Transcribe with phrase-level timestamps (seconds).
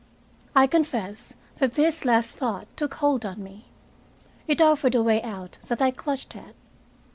[0.55, 3.65] I confess that this last thought took hold on me.
[4.47, 6.55] It offered a way out that I clutched at.